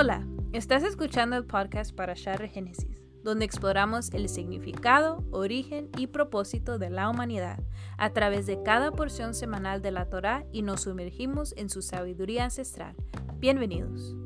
[0.00, 6.78] Hola, estás escuchando el podcast para Share Génesis, donde exploramos el significado, origen y propósito
[6.78, 7.62] de la humanidad
[7.98, 12.44] a través de cada porción semanal de la Torá y nos sumergimos en su sabiduría
[12.44, 12.96] ancestral.
[13.40, 14.16] Bienvenidos.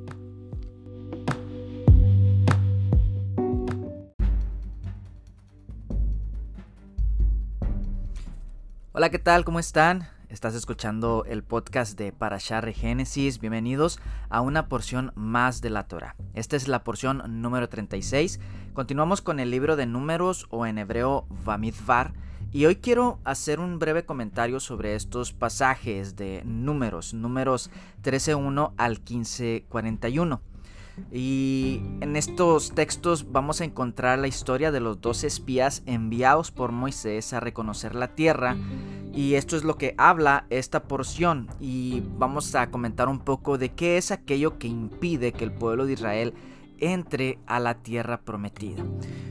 [8.93, 9.45] Hola, ¿qué tal?
[9.45, 10.13] ¿Cómo están?
[10.35, 13.38] Estás escuchando el podcast de Parashar Génesis.
[13.38, 16.16] Bienvenidos a una porción más de la Torah.
[16.34, 18.41] Esta es la porción número 36.
[18.73, 22.15] Continuamos con el libro de Números o en hebreo Vamidvar.
[22.51, 27.70] Y hoy quiero hacer un breve comentario sobre estos pasajes de Números, números
[28.03, 30.41] 13.1 al 15.41.
[31.12, 36.73] Y en estos textos vamos a encontrar la historia de los dos espías enviados por
[36.73, 38.57] Moisés a reconocer la tierra.
[39.12, 41.48] Y esto es lo que habla esta porción.
[41.61, 45.86] Y vamos a comentar un poco de qué es aquello que impide que el pueblo
[45.86, 46.34] de Israel
[46.81, 48.84] entre a la tierra prometida.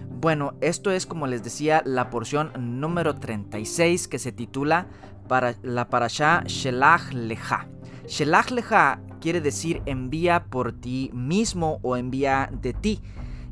[0.09, 4.87] Bueno, esto es como les decía la porción número 36 que se titula
[5.27, 7.67] para la parasha Shelach Leja.
[8.07, 13.01] Shelach Leja quiere decir envía por ti mismo o envía de ti.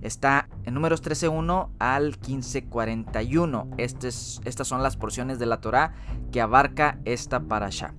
[0.01, 3.67] Está en números 13.1 al 15.41.
[3.77, 5.93] estas son las porciones de la Torah
[6.31, 7.93] que abarca esta parasha.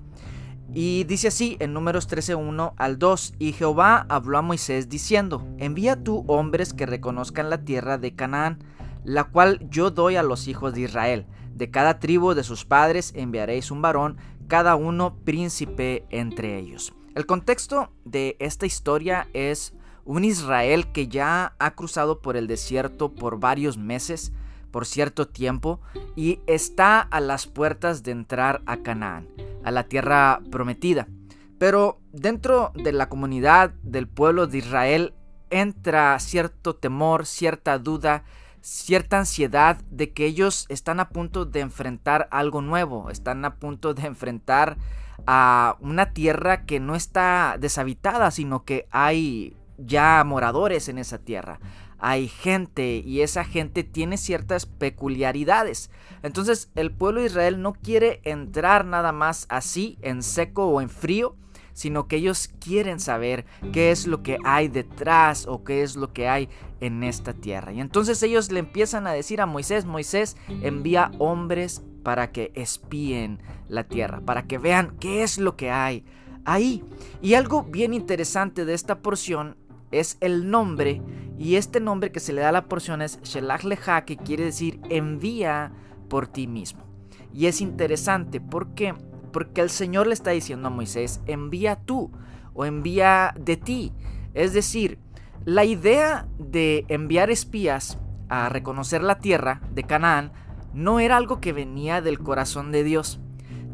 [0.74, 6.02] Y dice así en números 13.1 al 2, y Jehová habló a Moisés diciendo, envía
[6.02, 8.58] tú hombres que reconozcan la tierra de Canaán,
[9.04, 11.26] la cual yo doy a los hijos de Israel.
[11.54, 14.16] De cada tribu de sus padres enviaréis un varón,
[14.52, 16.92] cada uno príncipe entre ellos.
[17.14, 19.72] El contexto de esta historia es
[20.04, 24.30] un Israel que ya ha cruzado por el desierto por varios meses,
[24.70, 25.80] por cierto tiempo,
[26.16, 29.26] y está a las puertas de entrar a Canaán,
[29.64, 31.08] a la tierra prometida.
[31.58, 35.14] Pero dentro de la comunidad del pueblo de Israel
[35.48, 38.24] entra cierto temor, cierta duda,
[38.62, 43.92] cierta ansiedad de que ellos están a punto de enfrentar algo nuevo, están a punto
[43.92, 44.78] de enfrentar
[45.26, 51.60] a una tierra que no está deshabitada, sino que hay ya moradores en esa tierra.
[51.98, 55.90] Hay gente y esa gente tiene ciertas peculiaridades.
[56.22, 60.88] Entonces el pueblo de Israel no quiere entrar nada más así, en seco o en
[60.88, 61.36] frío,
[61.72, 66.12] sino que ellos quieren saber qué es lo que hay detrás o qué es lo
[66.12, 66.48] que hay
[66.80, 67.72] en esta tierra.
[67.72, 73.40] Y entonces ellos le empiezan a decir a Moisés, Moisés envía hombres para que espíen
[73.68, 76.04] la tierra, para que vean qué es lo que hay
[76.44, 76.84] ahí.
[77.20, 79.56] Y algo bien interesante de esta porción
[79.90, 81.02] es el nombre,
[81.38, 84.44] y este nombre que se le da a la porción es Shelach Leja, que quiere
[84.44, 85.72] decir envía
[86.08, 86.82] por ti mismo.
[87.32, 88.94] Y es interesante, ¿por qué?
[89.32, 92.12] Porque el Señor le está diciendo a Moisés, envía tú
[92.54, 93.92] o envía de ti.
[94.34, 94.98] Es decir,
[95.44, 97.98] la idea de enviar espías
[98.28, 100.32] a reconocer la tierra de Canaán
[100.72, 103.20] no era algo que venía del corazón de Dios.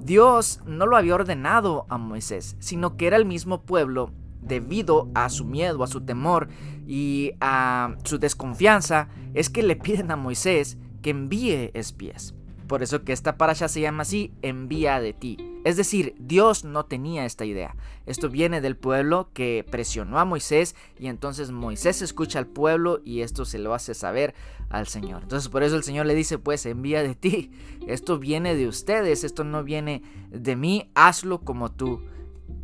[0.03, 5.29] Dios no lo había ordenado a Moisés, sino que era el mismo pueblo debido a
[5.29, 6.49] su miedo, a su temor
[6.87, 12.35] y a su desconfianza, es que le piden a Moisés que envíe espías.
[12.69, 15.39] Por eso que esta parasha se llama así, envía de ti.
[15.65, 17.75] Es decir, Dios no tenía esta idea.
[18.07, 23.23] Esto viene del pueblo que presionó a Moisés y entonces Moisés escucha al pueblo y
[23.23, 24.35] esto se lo hace saber
[24.69, 25.23] al Señor.
[25.23, 27.51] Entonces por eso el Señor le dice, pues envía de ti.
[27.87, 32.03] Esto viene de ustedes, esto no viene de mí, hazlo como tú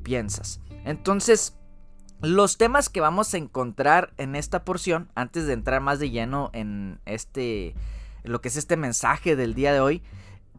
[0.03, 0.61] piensas.
[0.85, 1.57] Entonces,
[2.21, 6.51] los temas que vamos a encontrar en esta porción, antes de entrar más de lleno
[6.53, 7.75] en este
[8.25, 10.03] lo que es este mensaje del día de hoy.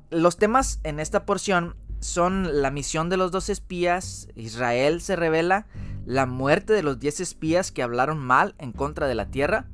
[0.10, 5.68] Los temas en esta porción son la misión de los dos espías, Israel se revela,
[6.06, 9.66] la muerte de los diez espías que hablaron mal en contra de la tierra,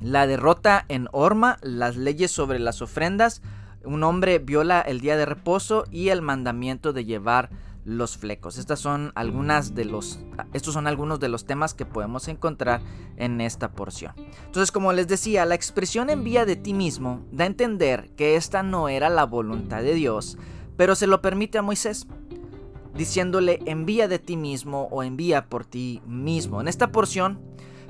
[0.00, 3.42] la derrota en Orma, las leyes sobre las ofrendas,
[3.84, 7.50] un hombre viola el día de reposo y el mandamiento de llevar
[7.84, 8.58] los flecos.
[8.58, 10.20] Estas son algunas de los
[10.52, 12.80] estos son algunos de los temas que podemos encontrar
[13.16, 14.14] en esta porción.
[14.46, 18.62] Entonces, como les decía, la expresión envía de ti mismo da a entender que esta
[18.62, 20.38] no era la voluntad de Dios,
[20.76, 22.06] pero se lo permite a Moisés
[22.94, 26.60] diciéndole envía de ti mismo o envía por ti mismo.
[26.60, 27.40] En esta porción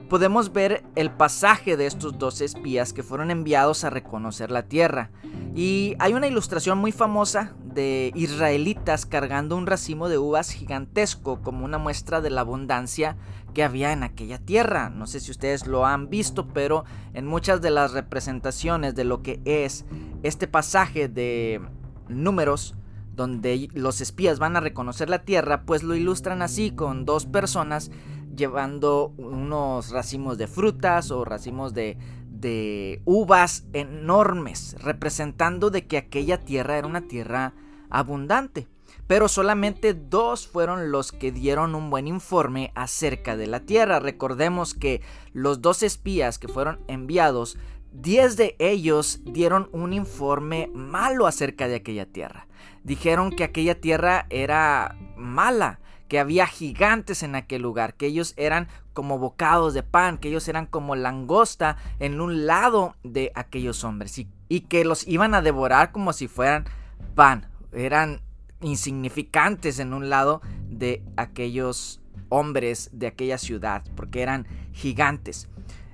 [0.09, 5.11] podemos ver el pasaje de estos dos espías que fueron enviados a reconocer la tierra.
[5.55, 11.65] Y hay una ilustración muy famosa de israelitas cargando un racimo de uvas gigantesco como
[11.65, 13.17] una muestra de la abundancia
[13.55, 14.91] que había en aquella tierra.
[14.91, 16.85] No sé si ustedes lo han visto, pero
[17.15, 19.85] en muchas de las representaciones de lo que es
[20.23, 21.61] este pasaje de
[22.09, 22.75] números,
[23.15, 27.91] donde los espías van a reconocer la tierra, pues lo ilustran así con dos personas
[28.35, 31.99] llevando unos racimos de frutas o racimos de,
[32.31, 37.55] de uvas enormes, representando de que aquella tierra era una tierra
[37.91, 38.69] abundante.
[39.07, 44.01] Pero solamente dos fueron los que dieron un buen informe acerca de la tierra.
[44.01, 45.03] Recordemos que
[45.33, 47.59] los dos espías que fueron enviados,
[47.93, 52.47] diez de ellos dieron un informe malo acerca de aquella tierra.
[52.85, 55.81] Dijeron que aquella tierra era mala,
[56.13, 60.47] que había gigantes en aquel lugar, que ellos eran como bocados de pan, que ellos
[60.47, 65.91] eran como langosta en un lado de aquellos hombres y, que los iban a devorar
[65.91, 66.67] como si fueran
[67.15, 67.47] pan.
[67.73, 68.21] Eran
[68.61, 75.49] insignificantes en un lado de aquellos hombres de aquella ciudad, porque eran gigantes.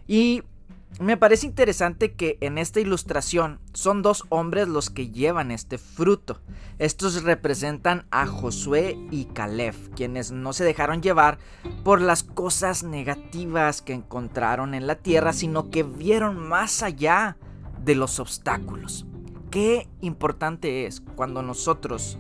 [0.09, 0.43] Y
[1.01, 6.41] me parece interesante que en esta ilustración son dos hombres los que llevan este fruto.
[6.79, 11.39] Estos representan a Josué y Caleb, quienes no se dejaron llevar
[11.85, 17.37] por las cosas negativas que encontraron en la tierra, sino que vieron más allá
[17.85, 19.07] de los obstáculos.
[19.51, 22.19] Qué importante es cuando nosotros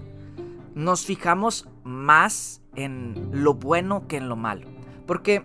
[0.74, 4.68] nos fijamos más en lo bueno que en lo malo.
[5.04, 5.42] Porque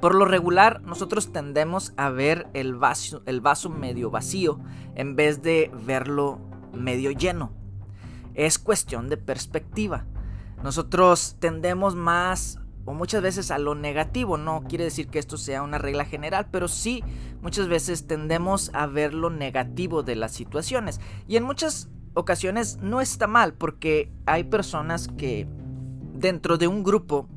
[0.00, 4.58] por lo regular, nosotros tendemos a ver el vaso, el vaso medio vacío
[4.94, 6.40] en vez de verlo
[6.72, 7.52] medio lleno.
[8.34, 10.06] Es cuestión de perspectiva.
[10.62, 14.36] Nosotros tendemos más o muchas veces a lo negativo.
[14.36, 17.04] No quiere decir que esto sea una regla general, pero sí
[17.42, 21.00] muchas veces tendemos a ver lo negativo de las situaciones.
[21.28, 25.46] Y en muchas ocasiones no está mal porque hay personas que
[26.14, 27.28] dentro de un grupo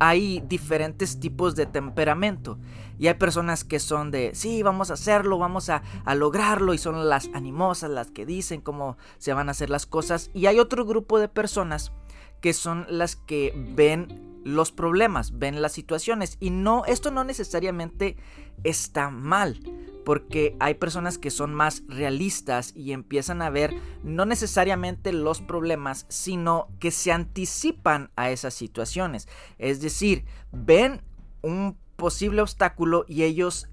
[0.00, 2.58] hay diferentes tipos de temperamento.
[2.98, 5.82] Y hay personas que son de, sí, vamos a hacerlo, vamos a,
[6.16, 6.74] lograrlo.
[6.74, 10.30] Y son las animosas, las que dicen cómo se van a hacer las cosas.
[10.34, 11.92] Y hay otro grupo de personas
[12.40, 16.38] que son las que ven los problemas, ven las situaciones.
[16.40, 18.16] Y no, esto no necesariamente
[18.64, 19.60] está mal
[20.04, 26.06] porque hay personas que son más realistas y empiezan a ver no necesariamente los problemas,
[26.08, 29.28] sino que se anticipan a esas situaciones.
[29.58, 31.02] Es decir, ven
[31.42, 33.68] un posible obstáculo y ellos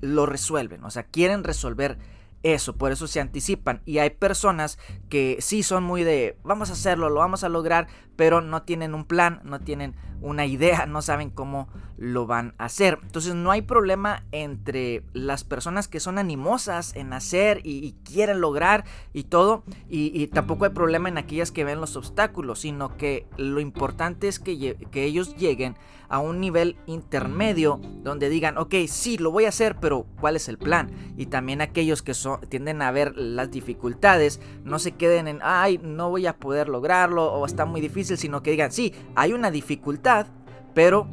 [0.00, 1.98] lo resuelven, o sea, quieren resolver
[2.42, 3.82] eso, por eso se anticipan.
[3.84, 7.88] Y hay personas que sí son muy de, vamos a hacerlo, lo vamos a lograr,
[8.16, 12.66] pero no tienen un plan, no tienen una idea, no saben cómo lo van a
[12.66, 12.98] hacer.
[13.02, 18.84] Entonces no hay problema entre las personas que son animosas en hacer y, quieren lograr
[19.12, 23.60] y todo, y, tampoco hay problema en aquellas que ven los obstáculos, sino que lo
[23.60, 25.76] importante es que, que ellos lleguen
[26.08, 30.48] a un nivel intermedio donde digan, ok, sí, lo voy a hacer, pero ¿cuál es
[30.48, 30.90] el plan?
[31.16, 35.78] Y también aquellos que son, tienden a ver las dificultades, no se queden en, ay,
[35.82, 39.50] no voy a poder lograrlo o está muy difícil, sino que digan, sí, hay una
[39.50, 40.26] dificultad,
[40.74, 41.08] pero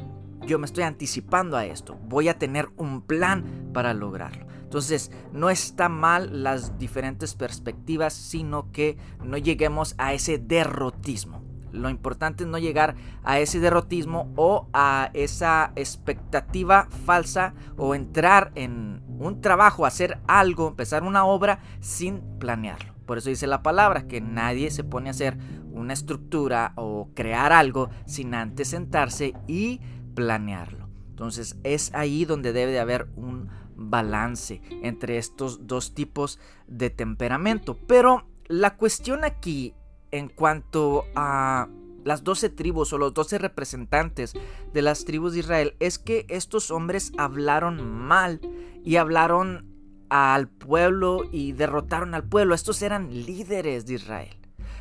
[0.46, 4.46] yo me estoy anticipando a esto, voy a tener un plan para lograrlo.
[4.62, 11.45] Entonces, no está mal las diferentes perspectivas, sino que no lleguemos a ese derrotismo.
[11.76, 18.52] Lo importante es no llegar a ese derrotismo o a esa expectativa falsa o entrar
[18.54, 22.94] en un trabajo, hacer algo, empezar una obra sin planearlo.
[23.06, 25.38] Por eso dice la palabra que nadie se pone a hacer
[25.72, 29.80] una estructura o crear algo sin antes sentarse y
[30.14, 30.88] planearlo.
[31.10, 37.78] Entonces es ahí donde debe de haber un balance entre estos dos tipos de temperamento.
[37.86, 39.74] Pero la cuestión aquí
[40.16, 41.68] en cuanto a
[42.04, 44.34] las 12 tribus o los 12 representantes
[44.72, 48.40] de las tribus de Israel es que estos hombres hablaron mal
[48.84, 49.66] y hablaron
[50.08, 52.54] al pueblo y derrotaron al pueblo.
[52.54, 54.36] Estos eran líderes de Israel.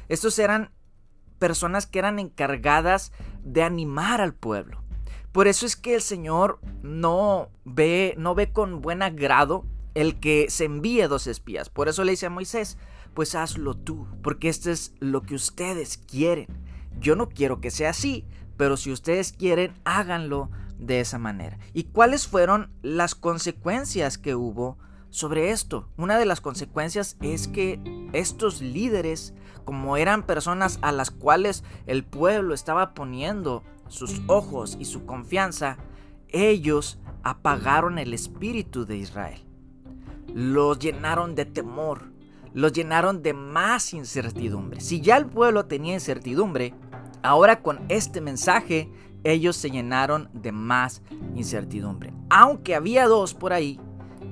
[0.07, 0.69] Estos eran
[1.39, 3.11] personas que eran encargadas
[3.43, 4.83] de animar al pueblo.
[5.31, 9.65] Por eso es que el Señor no ve, no ve con buen agrado
[9.95, 11.69] el que se envíe dos espías.
[11.69, 12.77] Por eso le dice a Moisés,
[13.15, 16.47] pues hazlo tú, porque esto es lo que ustedes quieren.
[16.99, 18.25] Yo no quiero que sea así,
[18.57, 21.57] pero si ustedes quieren, háganlo de esa manera.
[21.73, 24.77] ¿Y cuáles fueron las consecuencias que hubo
[25.09, 25.89] sobre esto?
[25.97, 27.79] Una de las consecuencias es que
[28.13, 34.85] estos líderes, como eran personas a las cuales el pueblo estaba poniendo sus ojos y
[34.85, 35.77] su confianza,
[36.29, 39.41] ellos apagaron el espíritu de Israel.
[40.33, 42.14] Los llenaron de temor,
[42.55, 44.79] los llenaron de más incertidumbre.
[44.79, 46.73] Si ya el pueblo tenía incertidumbre,
[47.21, 48.89] ahora con este mensaje
[49.25, 51.01] ellos se llenaron de más
[51.35, 52.13] incertidumbre.
[52.29, 53.79] Aunque había dos por ahí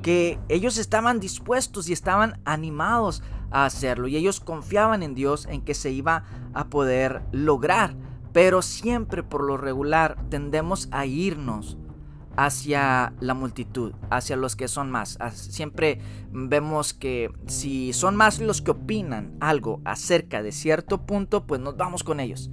[0.02, 5.62] que ellos estaban dispuestos y estaban animados a hacerlo y ellos confiaban en Dios en
[5.62, 7.94] que se iba a poder lograr.
[8.32, 11.78] Pero siempre por lo regular tendemos a irnos
[12.36, 15.18] hacia la multitud, hacia los que son más.
[15.34, 16.00] Siempre
[16.32, 21.78] vemos que si son más los que opinan algo acerca de cierto punto, pues nos
[21.78, 22.50] vamos con ellos.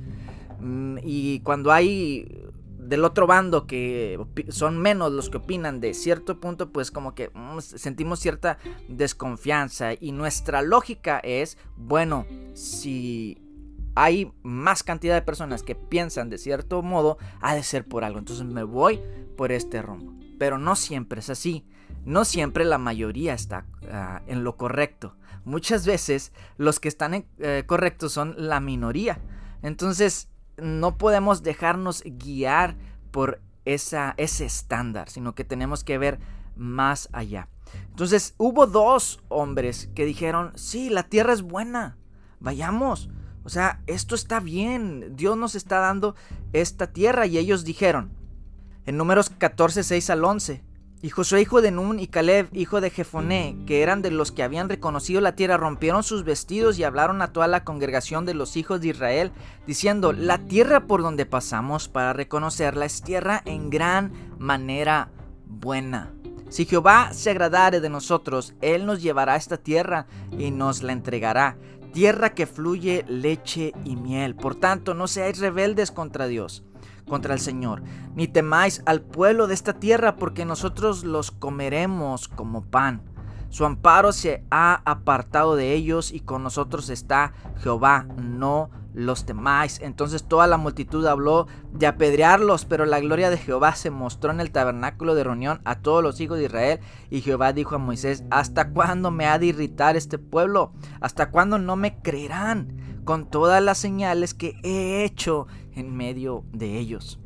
[0.60, 4.18] Mm, y cuando hay del otro bando que
[4.49, 8.58] son menos los que opinan de cierto punto, pues como que mm, sentimos cierta
[8.88, 9.92] desconfianza.
[9.99, 13.38] Y nuestra lógica es, bueno, si
[13.94, 18.18] hay más cantidad de personas que piensan de cierto modo, ha de ser por algo.
[18.18, 19.00] Entonces me voy
[19.37, 20.14] por este rumbo.
[20.38, 21.66] Pero no siempre es así.
[22.04, 25.16] No siempre la mayoría está ah, en lo correcto.
[25.44, 29.20] Muchas veces los que están eh, correctos son la minoría.
[29.62, 32.76] Entonces no podemos dejarnos guiar
[33.11, 36.18] por esa, ese estándar, sino que tenemos que ver
[36.56, 37.49] más allá.
[37.88, 41.97] Entonces hubo dos hombres que dijeron, sí, la tierra es buena,
[42.38, 43.11] vayamos.
[43.44, 46.14] O sea, esto está bien, Dios nos está dando
[46.52, 47.26] esta tierra.
[47.26, 48.12] Y ellos dijeron,
[48.87, 50.62] en números 14, 6 al 11,
[51.02, 54.42] y Josué hijo de Nun y Caleb hijo de Jefoné, que eran de los que
[54.42, 58.56] habían reconocido la tierra, rompieron sus vestidos y hablaron a toda la congregación de los
[58.59, 59.32] hijos de Israel,
[59.66, 65.11] diciendo, la tierra por donde pasamos para reconocerla es tierra en gran manera
[65.47, 66.12] buena.
[66.50, 70.06] Si Jehová se agradare de nosotros, Él nos llevará a esta tierra
[70.37, 71.56] y nos la entregará,
[71.92, 74.35] tierra que fluye leche y miel.
[74.35, 76.64] Por tanto, no seáis rebeldes contra Dios
[77.11, 77.82] contra el Señor,
[78.14, 83.02] ni temáis al pueblo de esta tierra, porque nosotros los comeremos como pan.
[83.50, 89.80] Su amparo se ha apartado de ellos y con nosotros está Jehová, no los temáis.
[89.80, 94.40] Entonces toda la multitud habló de apedrearlos, pero la gloria de Jehová se mostró en
[94.40, 96.80] el tabernáculo de reunión a todos los hijos de Israel.
[97.11, 100.73] Y Jehová dijo a Moisés, ¿hasta cuándo me ha de irritar este pueblo?
[101.00, 106.78] ¿Hasta cuándo no me creerán con todas las señales que he hecho en medio de
[106.78, 107.18] ellos.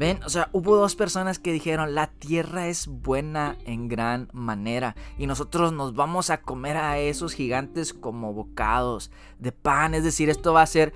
[0.00, 4.96] Ven, o sea, hubo dos personas que dijeron, la tierra es buena en gran manera
[5.18, 10.30] y nosotros nos vamos a comer a esos gigantes como bocados de pan, es decir,
[10.30, 10.94] esto va a ser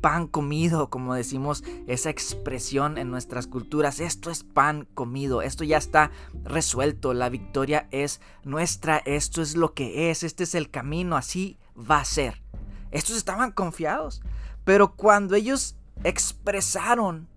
[0.00, 5.76] pan comido, como decimos esa expresión en nuestras culturas, esto es pan comido, esto ya
[5.76, 6.10] está
[6.42, 11.58] resuelto, la victoria es nuestra, esto es lo que es, este es el camino, así
[11.78, 12.40] va a ser.
[12.90, 14.22] Estos estaban confiados,
[14.64, 17.28] pero cuando ellos expresaron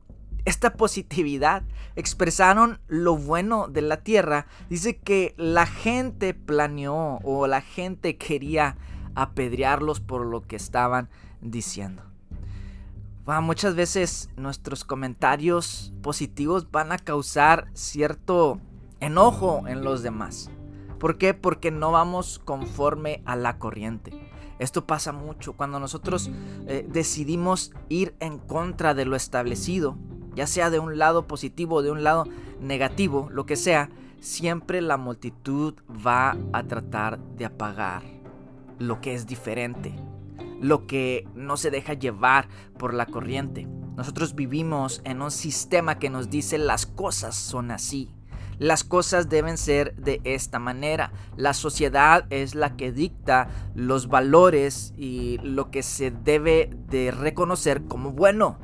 [0.50, 1.62] esta positividad,
[1.96, 8.76] expresaron lo bueno de la tierra, dice que la gente planeó o la gente quería
[9.14, 11.08] apedrearlos por lo que estaban
[11.40, 12.04] diciendo.
[13.44, 18.60] muchas veces nuestros comentarios positivos van a causar cierto
[19.00, 20.50] enojo en los demás.
[21.00, 21.36] ¿Por qué?
[21.36, 24.12] Porque no vamos conforme a la corriente.
[24.58, 26.32] Esto pasa mucho cuando nosotros
[26.68, 29.96] eh, decidimos ir en contra de lo establecido,
[30.36, 32.26] ya sea de un lado positivo o de un lado
[32.62, 38.04] negativo, lo que sea, siempre la multitud va a tratar de apagar
[38.78, 39.94] lo que es diferente,
[40.62, 43.68] lo que no se deja llevar por la corriente.
[43.96, 48.14] Nosotros vivimos en un sistema que nos dice las cosas son así.
[48.60, 51.14] Las cosas deben ser de esta manera.
[51.38, 57.84] La sociedad es la que dicta los valores y lo que se debe de reconocer
[57.86, 58.58] como bueno.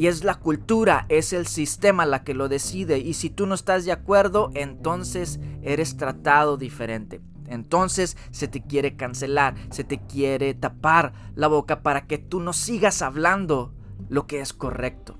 [0.00, 3.00] Y es la cultura, es el sistema la que lo decide.
[3.00, 7.20] Y si tú no estás de acuerdo, entonces eres tratado diferente.
[7.48, 12.54] Entonces se te quiere cancelar, se te quiere tapar la boca para que tú no
[12.54, 13.74] sigas hablando
[14.08, 15.18] lo que es correcto.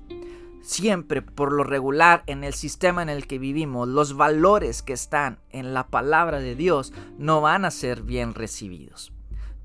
[0.63, 5.37] Siempre, por lo regular, en el sistema en el que vivimos, los valores que están
[5.51, 9.10] en la palabra de Dios no van a ser bien recibidos.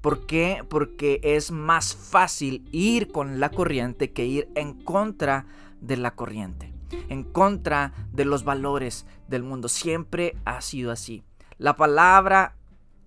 [0.07, 0.65] ¿Por qué?
[0.69, 5.47] Porque es más fácil ir con la corriente que ir en contra
[5.81, 6.73] de la corriente,
[7.09, 9.69] en contra de los valores del mundo.
[9.69, 11.25] Siempre ha sido así.
[11.59, 12.55] La palabra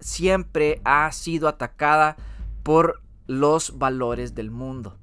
[0.01, 2.17] siempre ha sido atacada
[2.63, 4.98] por los valores del mundo.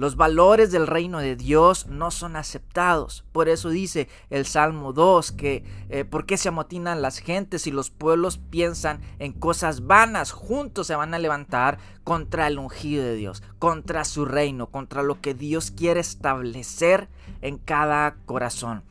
[0.00, 3.22] Los valores del reino de Dios no son aceptados.
[3.32, 7.70] Por eso dice el Salmo 2 que eh, ¿por qué se amotinan las gentes y
[7.70, 10.32] los pueblos piensan en cosas vanas?
[10.32, 15.20] Juntos se van a levantar contra el ungido de Dios, contra su reino, contra lo
[15.20, 17.10] que Dios quiere establecer
[17.42, 18.82] en cada corazón.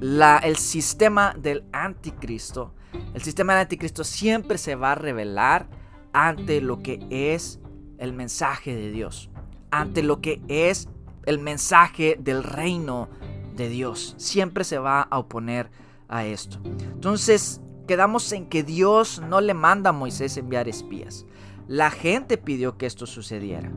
[0.00, 2.74] La, el sistema del anticristo,
[3.14, 5.68] el sistema del anticristo siempre se va a revelar
[6.12, 7.60] ante lo que es
[7.98, 9.29] el mensaje de Dios
[9.70, 10.88] ante lo que es
[11.24, 13.08] el mensaje del reino
[13.56, 14.14] de Dios.
[14.18, 15.70] Siempre se va a oponer
[16.08, 16.58] a esto.
[16.64, 21.26] Entonces, quedamos en que Dios no le manda a Moisés enviar espías.
[21.68, 23.70] La gente pidió que esto sucediera.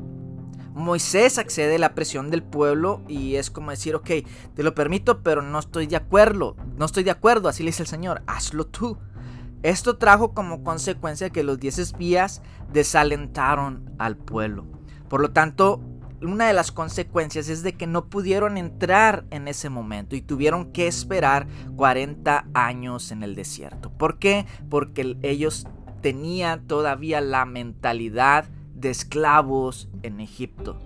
[0.73, 4.09] Moisés accede a la presión del pueblo y es como decir, ok,
[4.55, 7.83] te lo permito, pero no estoy de acuerdo, no estoy de acuerdo, así le dice
[7.83, 8.97] el Señor, hazlo tú.
[9.61, 14.65] Esto trajo como consecuencia que los diez espías desalentaron al pueblo.
[15.09, 15.81] Por lo tanto,
[16.21, 20.71] una de las consecuencias es de que no pudieron entrar en ese momento y tuvieron
[20.71, 23.91] que esperar 40 años en el desierto.
[23.91, 24.45] ¿Por qué?
[24.69, 25.67] Porque ellos
[26.01, 28.45] tenían todavía la mentalidad
[28.75, 30.79] de esclavos en Egipto.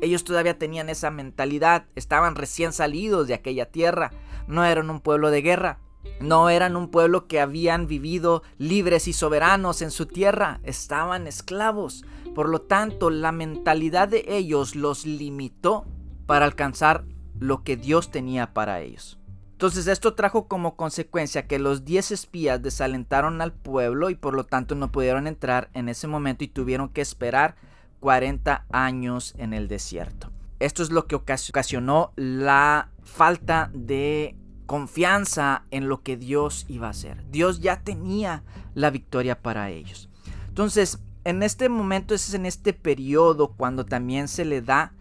[0.00, 4.10] Ellos todavía tenían esa mentalidad, estaban recién salidos de aquella tierra,
[4.48, 5.78] no eran un pueblo de guerra,
[6.20, 12.04] no eran un pueblo que habían vivido libres y soberanos en su tierra, estaban esclavos.
[12.34, 15.84] Por lo tanto, la mentalidad de ellos los limitó
[16.26, 17.04] para alcanzar
[17.38, 19.18] lo que Dios tenía para ellos.
[19.62, 24.44] Entonces esto trajo como consecuencia que los 10 espías desalentaron al pueblo y por lo
[24.44, 27.54] tanto no pudieron entrar en ese momento y tuvieron que esperar
[28.00, 30.32] 40 años en el desierto.
[30.58, 34.36] Esto es lo que ocasionó la falta de
[34.66, 37.24] confianza en lo que Dios iba a hacer.
[37.30, 38.42] Dios ya tenía
[38.74, 40.08] la victoria para ellos.
[40.48, 44.92] Entonces, en este momento es en este periodo cuando también se le da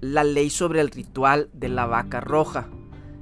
[0.00, 2.68] la ley sobre el ritual de la vaca roja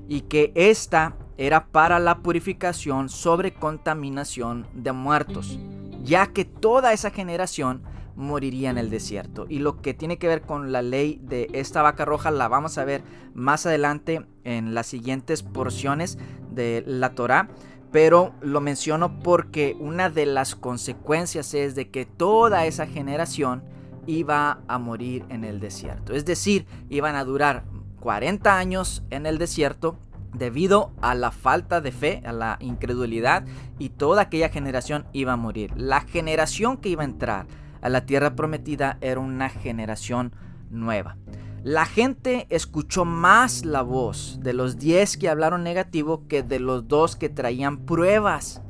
[0.08, 5.58] y que esta era para la purificación sobre contaminación de muertos,
[6.02, 7.82] ya que toda esa generación
[8.16, 9.46] moriría en el desierto.
[9.48, 12.76] Y lo que tiene que ver con la ley de esta vaca roja la vamos
[12.76, 13.02] a ver
[13.34, 16.18] más adelante en las siguientes porciones
[16.50, 17.48] de la Torá.
[17.92, 23.62] Pero lo menciono porque una de las consecuencias es de que toda esa generación
[24.06, 26.14] iba a morir en el desierto.
[26.14, 27.64] Es decir, iban a durar
[28.00, 29.98] 40 años en el desierto
[30.32, 33.44] debido a la falta de fe, a la incredulidad
[33.78, 35.72] y toda aquella generación iba a morir.
[35.76, 37.46] La generación que iba a entrar
[37.82, 40.32] a la tierra prometida era una generación
[40.70, 41.16] nueva.
[41.62, 46.88] La gente escuchó más la voz de los 10 que hablaron negativo que de los
[46.88, 48.62] dos que traían pruebas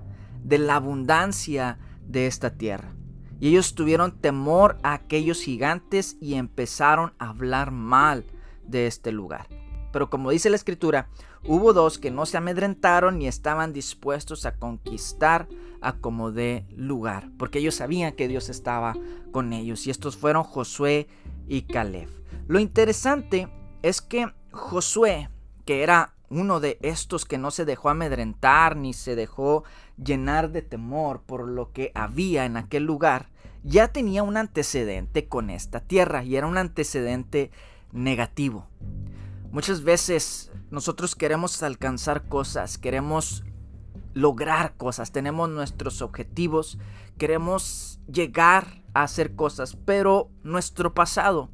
[0.42, 2.92] de la abundancia de esta tierra.
[3.38, 8.24] Y ellos tuvieron temor a aquellos gigantes y empezaron a hablar mal
[8.64, 9.46] de este lugar.
[9.92, 11.08] Pero como dice la escritura,
[11.44, 15.46] hubo dos que no se amedrentaron y estaban dispuestos a conquistar
[15.80, 18.96] a como de lugar, porque ellos sabían que Dios estaba
[19.30, 19.86] con ellos.
[19.86, 21.06] Y estos fueron Josué
[21.46, 22.19] y Caleb.
[22.50, 23.48] Lo interesante
[23.80, 25.30] es que Josué,
[25.64, 29.62] que era uno de estos que no se dejó amedrentar ni se dejó
[29.96, 33.28] llenar de temor por lo que había en aquel lugar,
[33.62, 37.52] ya tenía un antecedente con esta tierra y era un antecedente
[37.92, 38.66] negativo.
[39.52, 43.44] Muchas veces nosotros queremos alcanzar cosas, queremos
[44.12, 46.80] lograr cosas, tenemos nuestros objetivos,
[47.16, 51.48] queremos llegar a hacer cosas, pero nuestro pasado,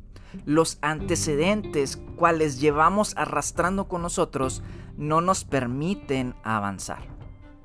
[0.45, 4.63] los antecedentes cuales llevamos arrastrando con nosotros,
[4.97, 7.17] no nos permiten avanzar.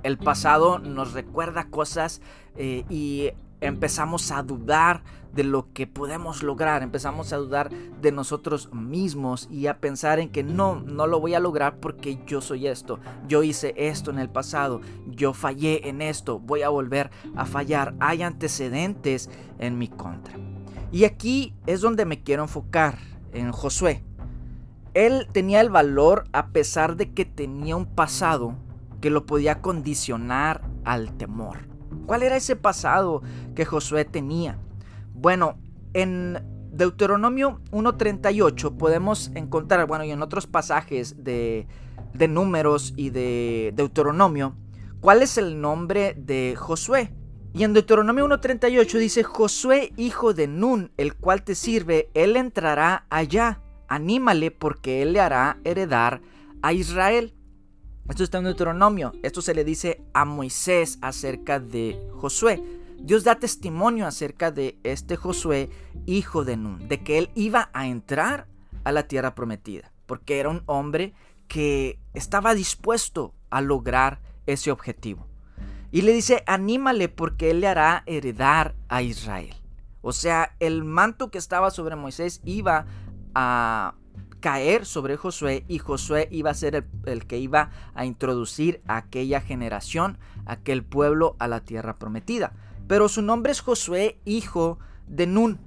[0.04, 2.22] El pasado nos recuerda cosas
[2.56, 3.30] eh, y
[3.62, 9.68] empezamos a dudar de lo que podemos lograr, empezamos a dudar de nosotros mismos y
[9.68, 13.44] a pensar en que no, no lo voy a lograr porque yo soy esto, yo
[13.44, 18.24] hice esto en el pasado, yo fallé en esto, voy a volver a fallar, hay
[18.24, 20.36] antecedentes en mi contra.
[20.92, 22.98] Y aquí es donde me quiero enfocar,
[23.34, 24.04] en Josué.
[24.94, 28.56] Él tenía el valor a pesar de que tenía un pasado
[29.00, 31.60] que lo podía condicionar al temor.
[32.06, 33.22] ¿Cuál era ese pasado
[33.56, 34.58] que Josué tenía?
[35.14, 35.58] Bueno,
[35.94, 36.40] en
[36.72, 41.68] Deuteronomio 1.38 podemos encontrar, bueno, y en otros pasajes de,
[42.14, 44.56] de números y de Deuteronomio,
[45.00, 47.14] cuál es el nombre de Josué.
[47.54, 53.06] Y en Deuteronomio 1.38 dice, Josué, hijo de Nun, el cual te sirve, él entrará
[53.10, 53.62] allá.
[53.90, 56.22] Anímale porque él le hará heredar
[56.62, 57.34] a Israel.
[58.08, 59.12] Esto está en Deuteronomio.
[59.22, 62.64] Esto se le dice a Moisés acerca de Josué.
[63.00, 65.70] Dios da testimonio acerca de este Josué,
[66.06, 68.48] hijo de Nun, de que él iba a entrar
[68.86, 71.14] a la tierra prometida, porque era un hombre
[71.50, 75.31] que estaba dispuesto a lograr ese objetivo.
[75.92, 79.56] Y le dice, anímale porque él le hará heredar a Israel.
[80.02, 82.86] O sea, el manto que estaba sobre Moisés iba
[83.36, 83.96] a
[84.40, 89.40] caer sobre Josué y Josué iba a ser el, que iba a introducir a aquella
[89.40, 92.54] generación, aquel pueblo a la tierra prometida.
[92.88, 95.60] Pero su nombre es Josué, hijo de Nun.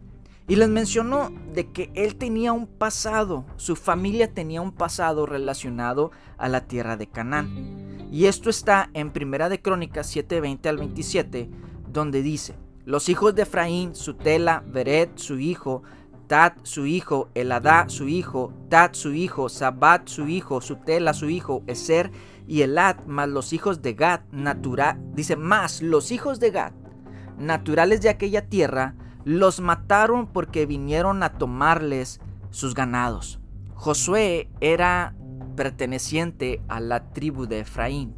[0.47, 6.11] Y les mencionó de que él tenía un pasado, su familia tenía un pasado relacionado
[6.37, 7.84] a la tierra de Canaán.
[8.15, 11.51] Y esto está en Primera de Crónicas 7:20 al 27,
[11.89, 15.83] donde dice: Los hijos de Efraín, Sutela, Beret, su hijo,
[16.29, 21.65] Tat su hijo, Eladá su hijo, Tat su hijo, Sabat su hijo, Sutela su hijo,
[21.67, 22.13] Eser
[22.47, 26.73] y Elad, más los hijos de Gad, natural, dice, más los hijos de Gad,
[27.37, 33.41] naturales de aquella tierra, los mataron porque vinieron a tomarles sus ganados.
[33.75, 35.17] Josué era
[35.55, 38.15] perteneciente a la tribu de Efraín.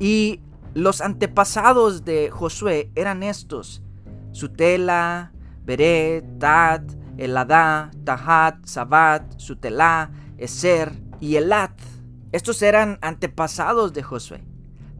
[0.00, 0.40] Y
[0.74, 3.82] los antepasados de Josué eran estos:
[4.32, 5.32] Sutela,
[5.64, 6.82] Beret, Tad,
[7.16, 11.78] Eladá, Tahat, Sabat, Sutelá, Eser y Elat.
[12.32, 14.44] Estos eran antepasados de Josué.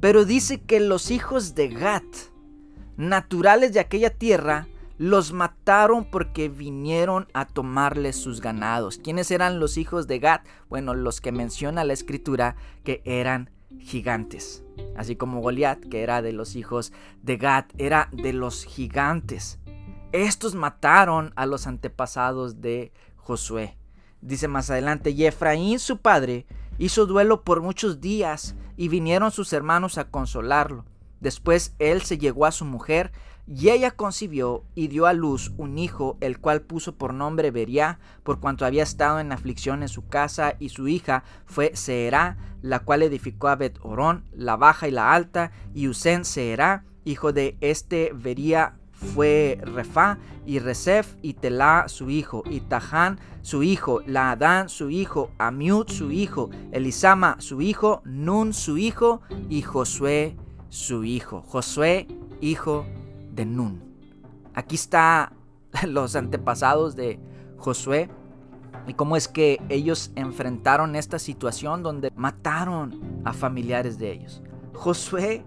[0.01, 2.05] Pero dice que los hijos de Gat,
[2.97, 4.67] naturales de aquella tierra,
[4.99, 8.99] los mataron porque vinieron a tomarles sus ganados.
[8.99, 10.41] ¿Quiénes eran los hijos de Gad?
[10.69, 14.65] Bueno, los que menciona la escritura que eran gigantes.
[14.97, 19.59] Así como Goliat, que era de los hijos de Gad, era de los gigantes.
[20.13, 23.77] Estos mataron a los antepasados de Josué.
[24.23, 26.47] Dice más adelante, y Efraín su padre
[26.79, 30.85] hizo duelo por muchos días y vinieron sus hermanos a consolarlo.
[31.21, 33.13] Después él se llegó a su mujer
[33.47, 38.01] y ella concibió y dio a luz un hijo, el cual puso por nombre Beria,
[38.25, 42.81] por cuanto había estado en aflicción en su casa, y su hija fue Seerá, la
[42.81, 43.79] cual edificó a Bet
[44.33, 50.59] la baja y la alta, y Usen Seerá, hijo de este Beria fue Refá, y
[50.59, 56.51] Resef y Telá su hijo, y Tahán su hijo, Laadán su hijo, Amiud su hijo,
[56.73, 60.37] Elisama su hijo, Nun su hijo, y Josué
[60.69, 61.43] su hijo.
[61.43, 62.09] Josué,
[62.41, 62.87] hijo
[63.37, 63.83] de Nun.
[64.55, 65.33] Aquí está
[65.87, 67.21] los antepasados de
[67.59, 68.11] Josué
[68.87, 74.43] y cómo es que ellos enfrentaron esta situación donde mataron a familiares de ellos.
[74.75, 75.45] Josué,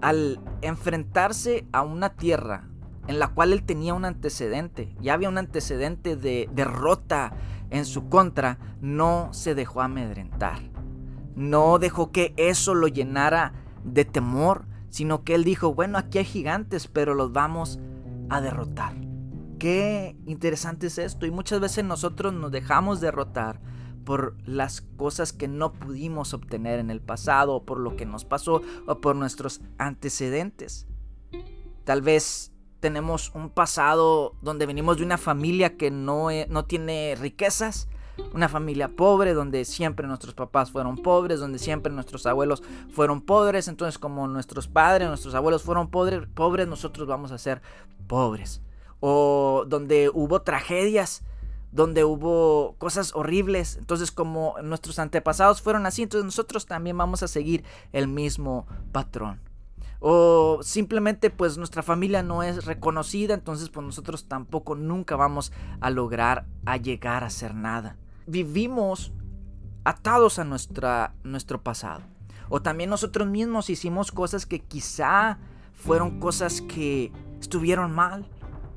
[0.00, 2.68] al enfrentarse a una tierra
[3.08, 7.32] en la cual él tenía un antecedente, ya había un antecedente de derrota
[7.70, 10.60] en su contra, no se dejó amedrentar.
[11.34, 13.52] No dejó que eso lo llenara
[13.84, 17.78] de temor, sino que él dijo, bueno, aquí hay gigantes, pero los vamos
[18.30, 18.94] a derrotar.
[19.58, 21.26] Qué interesante es esto.
[21.26, 23.60] Y muchas veces nosotros nos dejamos derrotar
[24.04, 28.24] por las cosas que no pudimos obtener en el pasado, o por lo que nos
[28.24, 30.86] pasó, o por nuestros antecedentes.
[31.84, 37.16] Tal vez tenemos un pasado donde venimos de una familia que no, e, no tiene
[37.20, 37.88] riquezas,
[38.32, 43.68] una familia pobre donde siempre nuestros papás fueron pobres, donde siempre nuestros abuelos fueron pobres.
[43.68, 47.62] Entonces como nuestros padres, nuestros abuelos fueron pobres, pobres nosotros vamos a ser
[48.06, 48.62] pobres.
[49.00, 51.22] O donde hubo tragedias,
[51.72, 53.76] donde hubo cosas horribles.
[53.76, 59.40] Entonces como nuestros antepasados fueron así, entonces nosotros también vamos a seguir el mismo patrón
[60.00, 65.90] o simplemente pues nuestra familia no es reconocida, entonces pues nosotros tampoco nunca vamos a
[65.90, 67.96] lograr a llegar a ser nada
[68.28, 69.12] vivimos
[69.84, 72.02] atados a nuestra, nuestro pasado.
[72.48, 75.38] O también nosotros mismos hicimos cosas que quizá
[75.72, 78.28] fueron cosas que estuvieron mal.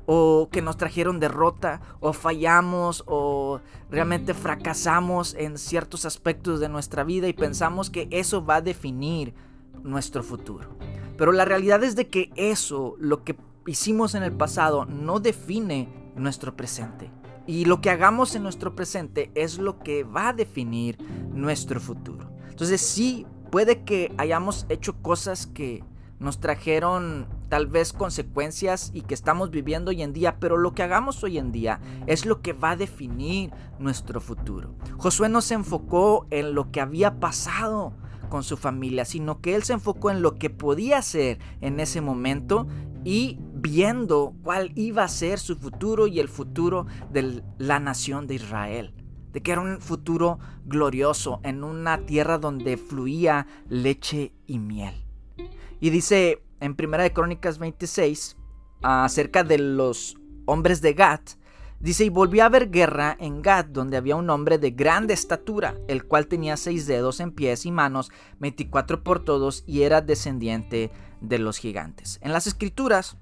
[0.04, 1.80] O que nos trajeron derrota.
[2.00, 3.04] O fallamos.
[3.06, 3.60] O
[3.90, 7.28] realmente fracasamos en ciertos aspectos de nuestra vida.
[7.28, 9.34] Y pensamos que eso va a definir
[9.82, 10.76] nuestro futuro.
[11.16, 13.36] Pero la realidad es de que eso, lo que
[13.66, 17.10] hicimos en el pasado, no define nuestro presente.
[17.46, 20.98] Y lo que hagamos en nuestro presente es lo que va a definir
[21.32, 22.30] nuestro futuro.
[22.50, 25.84] Entonces sí, puede que hayamos hecho cosas que
[26.20, 30.82] nos trajeron tal vez consecuencias y que estamos viviendo hoy en día, pero lo que
[30.82, 34.74] hagamos hoy en día es lo que va a definir nuestro futuro.
[34.96, 37.92] Josué no se enfocó en lo que había pasado
[38.30, 42.00] con su familia, sino que él se enfocó en lo que podía hacer en ese
[42.00, 42.66] momento
[43.04, 48.34] y viendo cuál iba a ser su futuro y el futuro de la nación de
[48.34, 48.94] Israel.
[49.32, 55.06] De que era un futuro glorioso en una tierra donde fluía leche y miel.
[55.80, 58.36] Y dice en Primera de Crónicas 26
[58.82, 61.30] acerca de los hombres de Gat,
[61.82, 65.74] Dice, y volvió a haber guerra en Gad, donde había un hombre de grande estatura,
[65.88, 70.92] el cual tenía seis dedos en pies y manos, 24 por todos, y era descendiente
[71.20, 72.20] de los gigantes.
[72.22, 73.16] En las escrituras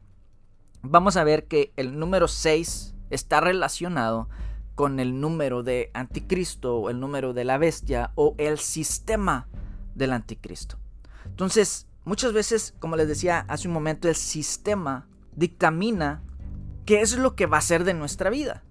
[0.83, 4.29] vamos a ver que el número 6 está relacionado
[4.75, 9.49] con el número de anticristo, o el número de la bestia, o el sistema
[9.95, 10.79] del anticristo.
[11.27, 16.23] Entonces, muchas veces, como les decía hace un momento, el sistema dictamina
[16.90, 18.64] ¿Qué es lo que va a ser de nuestra vida?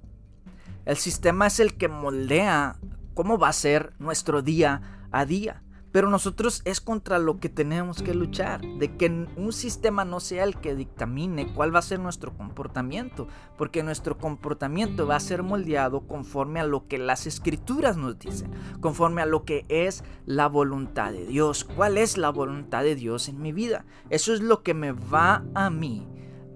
[0.85, 2.75] El sistema es el que moldea
[3.13, 5.63] cómo va a ser nuestro día a día.
[5.91, 10.43] Pero nosotros es contra lo que tenemos que luchar, de que un sistema no sea
[10.43, 15.41] el que dictamine cuál va a ser nuestro comportamiento, porque nuestro comportamiento va a ser
[15.41, 20.47] moldeado conforme a lo que las escrituras nos dicen, conforme a lo que es la
[20.47, 21.63] voluntad de Dios.
[21.63, 23.85] ¿Cuál es la voluntad de Dios en mi vida?
[24.09, 26.07] Eso es lo que me va a mí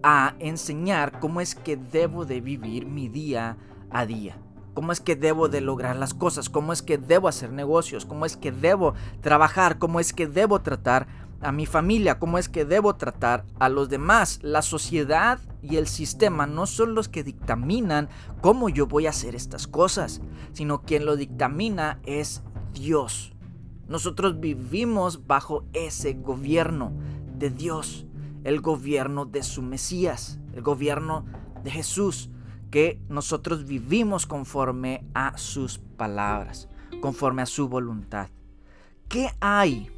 [0.04, 3.58] a enseñar cómo es que debo de vivir mi día
[3.90, 4.38] a día
[4.74, 8.26] cómo es que debo de lograr las cosas, cómo es que debo hacer negocios, cómo
[8.26, 11.08] es que debo trabajar, cómo es que debo tratar
[11.42, 14.40] a mi familia, cómo es que debo tratar a los demás.
[14.42, 18.10] La sociedad y el sistema no son los que dictaminan
[18.42, 20.22] cómo yo voy a hacer estas cosas,
[20.54, 23.34] sino quien lo dictamina es Dios.
[23.88, 26.94] Nosotros vivimos bajo ese gobierno
[27.38, 28.06] de Dios,
[28.44, 31.26] el gobierno de su Mesías, el gobierno
[31.64, 32.30] de Jesús
[32.74, 36.68] que nosotros vivimos conforme a sus palabras,
[37.02, 38.30] conforme a su voluntad.
[39.08, 39.92] ¿Qué hay?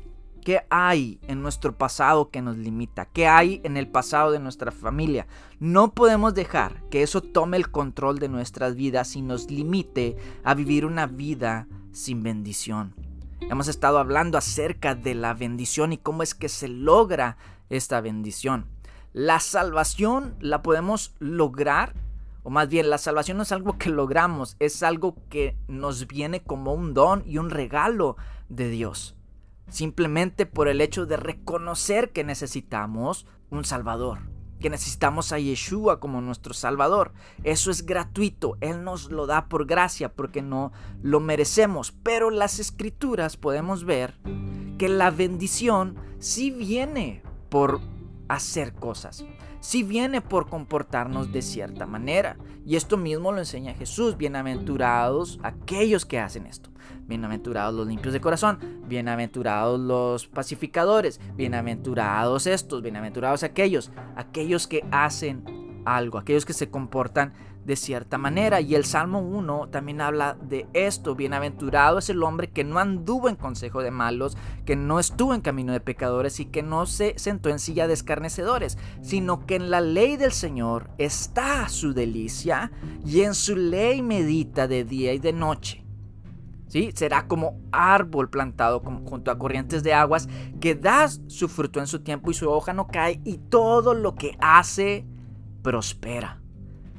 [0.43, 3.05] ¿Qué hay en nuestro pasado que nos limita?
[3.05, 5.25] ¿Qué hay en el pasado de nuestra familia?
[5.57, 10.53] No podemos dejar que eso tome el control de nuestras vidas y nos limite a
[10.53, 12.93] vivir una vida sin bendición.
[13.39, 17.38] Hemos estado hablando acerca de la bendición y cómo es que se logra
[17.69, 18.65] esta bendición.
[19.13, 21.93] La salvación la podemos lograr
[22.45, 26.43] o más bien la salvación no es algo que logramos, es algo que nos viene
[26.43, 28.17] como un don y un regalo
[28.49, 29.15] de Dios.
[29.67, 34.19] Simplemente por el hecho de reconocer que necesitamos un Salvador,
[34.60, 37.13] que necesitamos a Yeshua como nuestro Salvador.
[37.43, 41.93] Eso es gratuito, Él nos lo da por gracia porque no lo merecemos.
[42.03, 44.19] Pero las escrituras podemos ver
[44.77, 47.79] que la bendición sí viene por
[48.27, 49.25] hacer cosas
[49.65, 52.38] si viene por comportarnos de cierta manera.
[52.67, 54.15] Y esto mismo lo enseña Jesús.
[54.15, 56.69] Bienaventurados aquellos que hacen esto.
[57.08, 58.60] Bienaventurados los limpios de corazón.
[58.86, 61.19] Bienaventurados los pacificadores.
[61.36, 62.84] Bienaventurados estos.
[62.84, 63.91] Bienaventurados aquellos.
[64.15, 66.19] Aquellos que hacen algo.
[66.19, 67.34] Aquellos que se comportan
[67.65, 68.62] de cierta manera.
[68.62, 71.15] Y el Salmo 1 también habla de esto.
[71.15, 75.41] Bienaventurado es el hombre que no anduvo en consejo de malos, que no estuvo en
[75.41, 79.71] camino de pecadores y que no se sentó en silla de escarnecedores, sino que en
[79.71, 82.71] la ley del Señor está su delicia
[83.06, 85.82] y en su ley medita de día y de noche.
[86.67, 86.91] ¿Sí?
[86.93, 90.28] Será como árbol plantado junto a corrientes de aguas
[90.60, 94.15] que da su fruto en su tiempo y su hoja no cae y todo lo
[94.15, 95.06] que hace
[95.62, 96.41] prospera.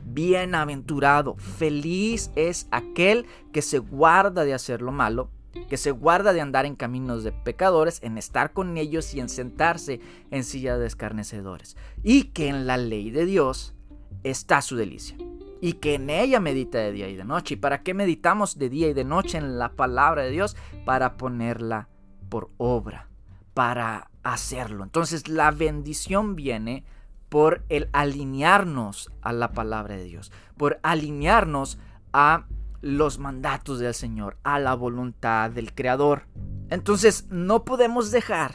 [0.09, 5.31] Bienaventurado, feliz es aquel que se guarda de hacer lo malo,
[5.69, 9.29] que se guarda de andar en caminos de pecadores, en estar con ellos y en
[9.29, 11.77] sentarse en silla de escarnecedores.
[12.05, 13.75] Y que en la ley de Dios
[14.23, 15.17] está su delicia.
[15.61, 17.55] Y que en ella medita de día y de noche.
[17.55, 20.57] ¿Y para qué meditamos de día y de noche en la palabra de Dios?
[20.85, 21.89] Para ponerla
[22.29, 23.09] por obra,
[23.55, 24.85] para hacerlo.
[24.85, 26.85] Entonces la bendición viene
[27.29, 31.79] por el alinearnos a la palabra de Dios, por alinearnos
[32.13, 32.47] a
[32.81, 36.27] los mandatos del Señor, a la voluntad del Creador.
[36.71, 38.55] Entonces no podemos dejar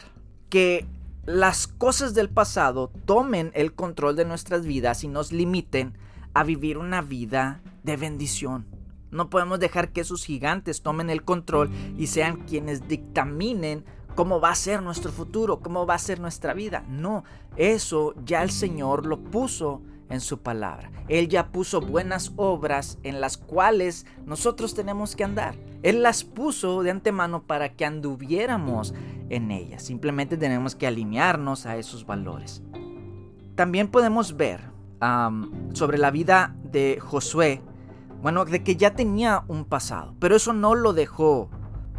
[0.50, 0.88] que
[1.26, 5.98] las cosas del pasado tomen el control de nuestras vidas y nos limiten
[6.34, 8.66] a vivir una vida de bendición.
[9.12, 14.52] No podemos dejar que esos gigantes tomen el control y sean quienes dictaminen cómo va
[14.52, 16.84] a ser nuestro futuro, cómo va a ser nuestra vida.
[16.88, 17.24] No,
[17.56, 20.92] eso ya el Señor lo puso en su palabra.
[21.08, 25.56] Él ya puso buenas obras en las cuales nosotros tenemos que andar.
[25.84, 28.94] Él las puso de antemano para que anduviéramos
[29.30, 29.84] en ellas.
[29.84, 32.62] Simplemente tenemos que alinearnos a esos valores.
[33.56, 34.72] También podemos ver
[35.74, 37.62] sobre la vida de Josué,
[38.22, 41.50] bueno, de que ya tenía un pasado, pero eso no lo dejó,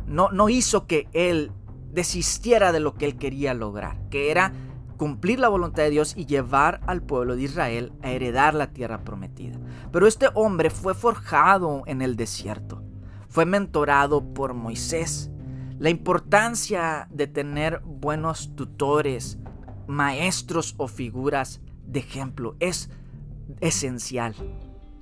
[0.07, 1.51] no, no hizo que él
[1.92, 4.52] desistiera de lo que él quería lograr, que era
[4.96, 9.05] cumplir la voluntad de Dios y llevar al pueblo de Israel a heredar la tierra
[9.05, 9.59] prometida.
[9.90, 12.83] Pero este hombre fue forjado en el desierto,
[13.28, 15.31] fue mentorado por Moisés.
[15.78, 19.38] La importancia de tener buenos tutores,
[19.87, 22.88] maestros o figuras de ejemplo es
[23.61, 24.35] esencial.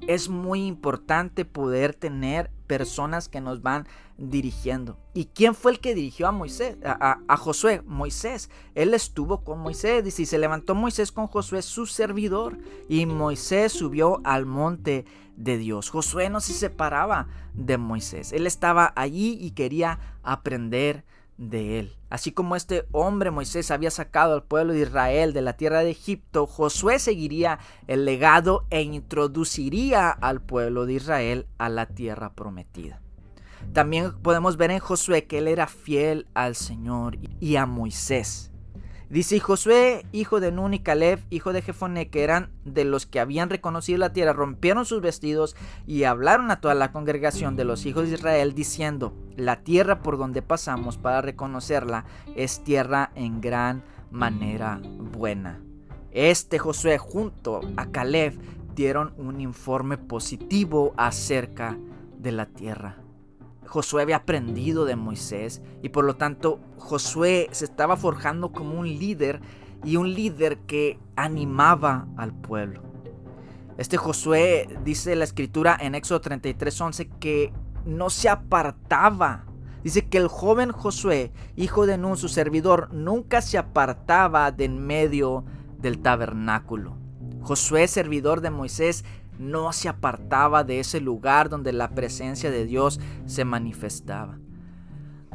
[0.07, 3.87] Es muy importante poder tener personas que nos van
[4.17, 4.99] dirigiendo.
[5.15, 6.77] ¿Y quién fue el que dirigió a Moisés?
[6.85, 8.51] A, Josué, Moisés.
[8.75, 10.19] Él estuvo con Moisés.
[10.19, 12.59] y se levantó Moisés con Josué, su servidor.
[12.89, 15.05] Y Moisés subió al monte
[15.37, 15.91] de Dios.
[15.91, 18.33] Josué no se separaba de Moisés.
[18.33, 21.05] Él estaba allí y quería aprender
[21.41, 21.97] de él.
[22.11, 25.91] Así como este hombre Moisés había sacado al pueblo de Israel de la tierra de
[25.91, 33.01] Egipto, Josué seguiría el legado e introduciría al pueblo de Israel a la tierra prometida.
[33.73, 38.50] También podemos ver en Josué que él era fiel al Señor y a Moisés.
[39.11, 43.19] Dice, Josué, hijo de Nun y Caleb, hijo de Jefoné, que eran de los que
[43.19, 47.87] habían reconocido la tierra, rompieron sus vestidos y hablaron a toda la congregación de los
[47.87, 52.05] hijos de Israel, diciendo, la tierra por donde pasamos para reconocerla
[52.37, 55.61] es tierra en gran manera buena.
[56.13, 58.39] Este Josué junto a Caleb
[58.77, 61.77] dieron un informe positivo acerca
[62.17, 63.00] de la tierra.
[63.71, 68.89] Josué había aprendido de Moisés y por lo tanto Josué se estaba forjando como un
[68.89, 69.41] líder
[69.85, 72.83] y un líder que animaba al pueblo.
[73.79, 77.53] Este Josué dice la escritura en Éxodo 33:11 que
[77.87, 79.45] no se apartaba.
[79.85, 84.85] Dice que el joven Josué, hijo de Nun, su servidor, nunca se apartaba de en
[84.85, 85.45] medio
[85.79, 86.97] del tabernáculo.
[87.41, 89.05] Josué, servidor de Moisés,
[89.39, 94.39] no se apartaba de ese lugar donde la presencia de Dios se manifestaba.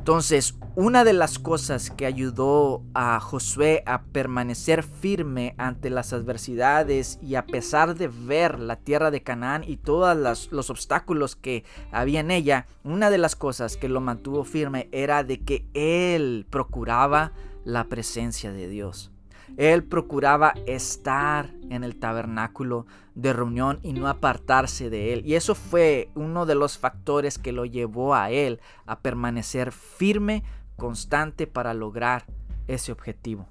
[0.06, 7.18] Entonces, una de las cosas que ayudó a Josué a permanecer firme ante las adversidades
[7.24, 12.20] y a pesar de ver la tierra de Canaán y todos los obstáculos que había
[12.20, 17.32] en ella, una de las cosas que lo mantuvo firme era de que él procuraba
[17.64, 19.12] la presencia de Dios.
[19.58, 25.26] Él procuraba estar en el tabernáculo de reunión y no apartarse de él.
[25.26, 30.44] Y eso fue uno de los factores que lo llevó a él a permanecer firme,
[30.76, 32.26] constante para lograr
[32.68, 33.48] ese objetivo.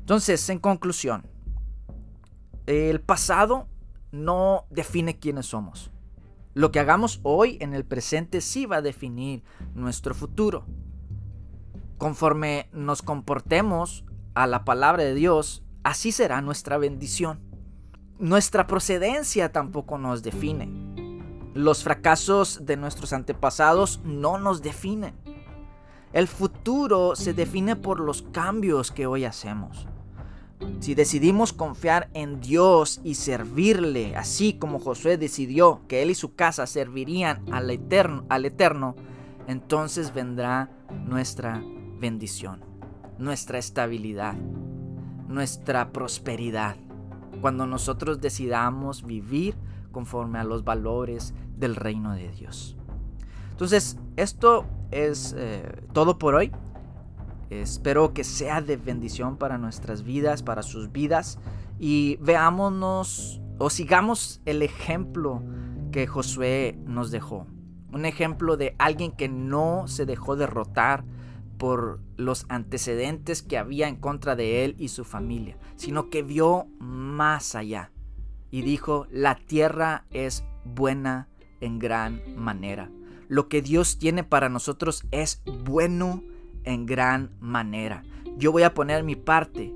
[0.00, 1.26] Entonces, en conclusión,
[2.66, 3.66] el pasado
[4.12, 5.90] no define quiénes somos.
[6.54, 9.42] Lo que hagamos hoy en el presente sí va a definir
[9.74, 10.66] nuestro futuro.
[11.98, 14.04] Conforme nos comportemos
[14.38, 17.40] a la palabra de Dios, así será nuestra bendición.
[18.20, 20.70] Nuestra procedencia tampoco nos define.
[21.54, 25.16] Los fracasos de nuestros antepasados no nos definen.
[26.12, 29.88] El futuro se define por los cambios que hoy hacemos.
[30.78, 36.36] Si decidimos confiar en Dios y servirle, así como Josué decidió que él y su
[36.36, 38.94] casa servirían al eterno, al eterno
[39.48, 40.70] entonces vendrá
[41.06, 41.60] nuestra
[41.98, 42.67] bendición
[43.18, 44.34] nuestra estabilidad,
[45.28, 46.76] nuestra prosperidad,
[47.40, 49.56] cuando nosotros decidamos vivir
[49.92, 52.76] conforme a los valores del reino de Dios.
[53.50, 56.52] Entonces, esto es eh, todo por hoy.
[57.50, 61.38] Espero que sea de bendición para nuestras vidas, para sus vidas,
[61.78, 65.42] y veámonos o sigamos el ejemplo
[65.90, 67.46] que Josué nos dejó.
[67.92, 71.04] Un ejemplo de alguien que no se dejó derrotar,
[71.58, 76.66] por los antecedentes que había en contra de él y su familia, sino que vio
[76.78, 77.90] más allá
[78.50, 81.28] y dijo, la tierra es buena
[81.60, 82.90] en gran manera.
[83.28, 86.22] Lo que Dios tiene para nosotros es bueno
[86.64, 88.02] en gran manera.
[88.36, 89.74] Yo voy a poner mi parte,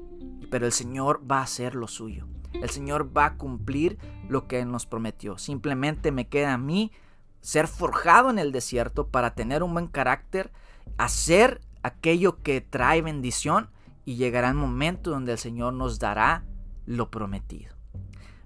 [0.51, 2.27] pero el Señor va a hacer lo suyo.
[2.55, 5.37] El Señor va a cumplir lo que nos prometió.
[5.37, 6.93] Simplemente me queda a mí
[7.41, 10.53] ser forjado en el desierto para tener un buen carácter,
[10.97, 13.71] hacer aquello que trae bendición
[14.05, 16.45] y llegará el momento donde el Señor nos dará
[16.87, 17.75] lo prometido.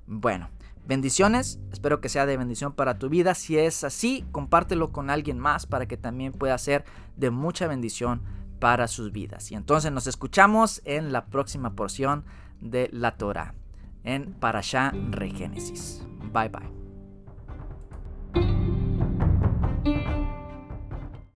[0.06, 0.50] Bueno,
[0.86, 3.34] bendiciones, espero que sea de bendición para tu vida.
[3.34, 6.84] Si es así, compártelo con alguien más para que también pueda ser
[7.16, 8.22] de mucha bendición
[8.58, 9.50] para sus vidas.
[9.50, 12.24] Y entonces nos escuchamos en la próxima porción
[12.60, 13.54] de la Torah
[14.04, 16.02] en Parashá Regénesis.
[16.32, 16.85] Bye bye.